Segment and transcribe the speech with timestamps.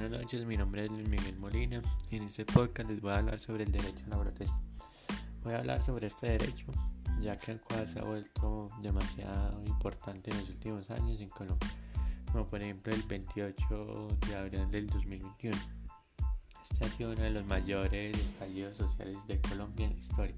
[0.00, 3.16] Buenas noches, mi nombre es Luis Miguel Molina y en este podcast les voy a
[3.16, 4.58] hablar sobre el derecho a la protesta.
[5.42, 6.72] Voy a hablar sobre este derecho
[7.20, 11.68] ya que el cual se ha vuelto demasiado importante en los últimos años en Colombia,
[12.32, 15.58] como por ejemplo el 28 de abril del 2021.
[16.62, 20.36] Este ha sido uno de los mayores estallidos sociales de Colombia en la historia.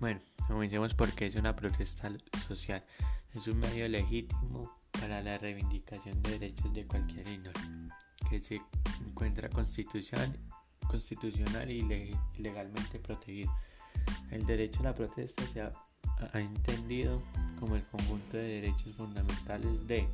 [0.00, 0.18] Bueno,
[0.48, 2.10] comencemos porque es una protesta
[2.48, 2.82] social,
[3.32, 7.60] es un medio legítimo para la reivindicación de derechos de cualquier índole
[8.28, 8.60] que se
[9.06, 10.38] encuentra constitucional,
[10.86, 11.82] constitucional y
[12.36, 13.52] legalmente protegido.
[14.30, 15.72] El derecho a la protesta se ha,
[16.34, 17.22] entendido
[17.60, 20.08] como el conjunto de derechos fundamentales de,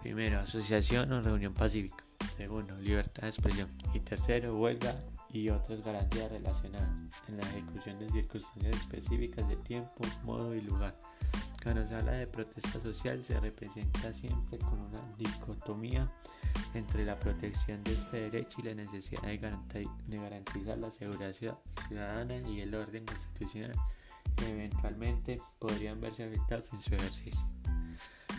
[0.00, 2.04] primero, asociación o reunión pacífica,
[2.36, 4.94] segundo, libertad de expresión y tercero, huelga
[5.32, 6.88] y otras garantías relacionadas
[7.28, 10.98] en la ejecución de circunstancias específicas de tiempo, modo y lugar.
[11.62, 16.10] Cuando se habla de protesta social se representa siempre con una dicotomía
[16.74, 19.38] entre la protección de este derecho y la necesidad de,
[20.18, 23.74] garantizar la seguridad ciudadana y el orden constitucional
[24.36, 27.46] que eventualmente podrían verse afectados en su ejercicio.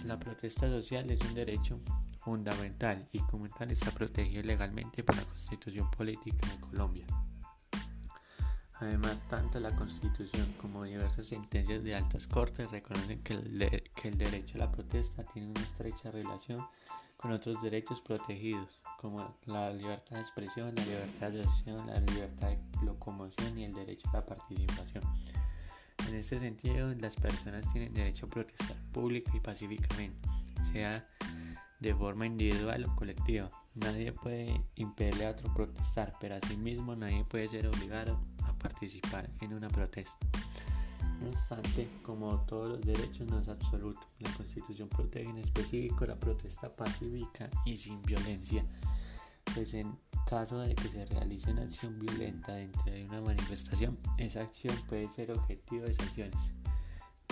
[0.06, 1.80] La protesta social es un derecho
[2.20, 7.06] fundamental y como tal está protegido legalmente por la Constitución Política de Colombia.
[8.82, 14.18] Además, tanto la Constitución como diversas sentencias de altas cortes reconocen que el, que el,
[14.18, 16.66] derecho a la protesta tiene una estrecha relación
[17.18, 22.48] con otros derechos protegidos, como la libertad de expresión, la libertad de asociación, la libertad
[22.48, 25.04] de locomoción y el derecho a la participación.
[26.08, 30.30] En este sentido, las personas tienen derecho a protestar pública y pacíficamente,
[30.72, 31.06] sea
[31.80, 33.50] de forma individual o colectiva.
[33.76, 39.54] Nadie puede impedirle a otro protestar, pero asimismo nadie puede ser obligado a participar en
[39.54, 40.28] una protesta.
[41.22, 46.18] No obstante, como todos los derechos no es absoluto, la Constitución protege en específico la
[46.18, 48.66] protesta pacífica y sin violencia,
[49.54, 54.42] pues en caso de que se realice una acción violenta dentro de una manifestación, esa
[54.42, 56.54] acción puede ser objetivo de sanciones.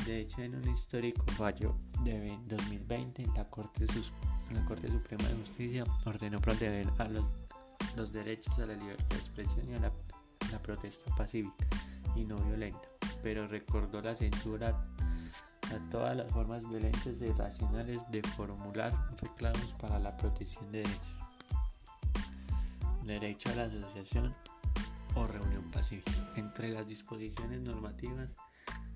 [0.07, 6.88] De hecho, en un histórico fallo de 2020, la Corte Suprema de Justicia ordenó proteger
[6.97, 9.91] a los, derechos a la libertad de expresión y a la,
[10.63, 11.67] protesta pacífica
[12.16, 12.88] y no violenta,
[13.22, 20.00] pero recordó la censura a todas las formas violentas y irracionales de formular reclamos para
[20.00, 21.17] la protección de derechos.
[23.03, 24.34] Derecho a la asociación
[25.16, 26.31] o reunión pacífica.
[26.38, 28.34] Entre las disposiciones normativas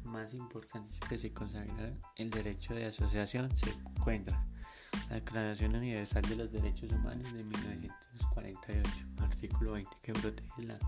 [0.03, 4.45] más importantes que se consagran el derecho de asociación se encuentra
[5.09, 8.89] la Declaración Universal de los Derechos Humanos de 1948,
[9.19, 10.79] artículo 20, que protege la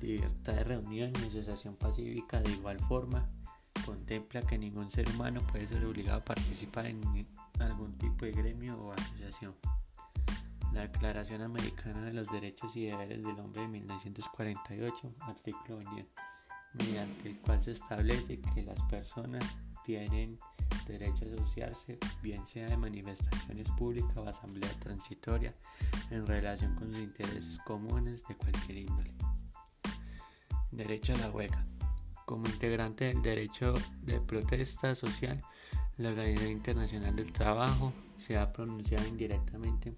[0.00, 3.28] libertad de reunión y asociación pacífica de igual forma,
[3.84, 7.26] contempla que ningún ser humano puede ser obligado a participar en
[7.60, 9.54] algún tipo de gremio o asociación.
[10.72, 16.06] La Declaración Americana de los Derechos y Deberes del Hombre de 1948, artículo 21,
[16.74, 19.44] mediante el cual se establece que las personas
[19.84, 20.38] tienen
[20.86, 25.54] derecho a asociarse, bien sea de manifestaciones públicas o asamblea transitoria,
[26.10, 29.14] en relación con sus intereses comunes de cualquier índole.
[30.70, 31.64] Derecho a la huelga.
[32.24, 35.42] Como integrante del derecho de protesta social,
[35.96, 39.94] la Organización Internacional del Trabajo se ha pronunciado indirectamente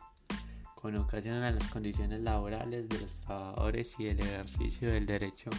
[0.74, 5.50] con ocasión a las condiciones laborales de los trabajadores y el ejercicio del derecho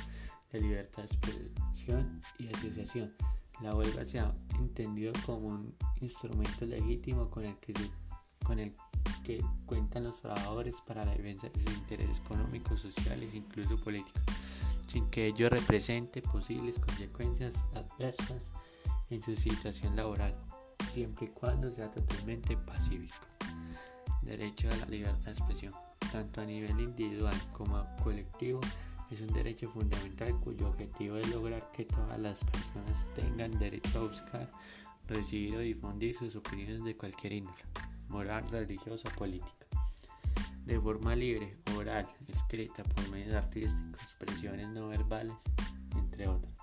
[0.53, 3.13] de libertad de expresión y asociación
[3.61, 7.73] la huelga se ha entendido como un instrumento legítimo con el que,
[8.43, 8.73] con el
[9.23, 14.21] que cuentan los trabajadores para la defensa de sus intereses económicos, sociales incluso políticos,
[14.87, 18.51] sin que ello represente posibles consecuencias adversas
[19.09, 20.35] en su situación laboral,
[20.91, 23.25] siempre y cuando sea totalmente pacífico.
[24.23, 25.73] Derecho a la libertad de expresión,
[26.11, 28.59] tanto a nivel individual como colectivo,
[29.13, 34.07] es un derecho fundamental cuyo objetivo es lograr que todas las personas tengan derecho a
[34.07, 34.51] buscar,
[35.07, 37.63] recibir o difundir sus opiniones de cualquier índole,
[38.09, 39.67] moral, religiosa o política.
[40.65, 45.43] De forma libre, oral, escrita, por medios artísticos, expresiones no verbales,
[45.95, 46.53] entre otras.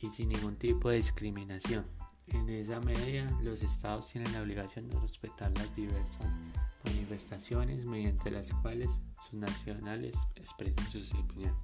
[0.00, 1.97] Y sin ningún tipo de discriminación.
[2.30, 6.36] En esa medida, los estados tienen la obligación de respetar las diversas
[6.84, 11.56] manifestaciones mediante las cuales sus nacionales expresan sus opiniones.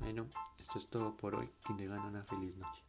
[0.00, 0.26] Bueno,
[0.58, 1.48] esto es todo por hoy.
[1.66, 2.82] Que tengan una feliz noche.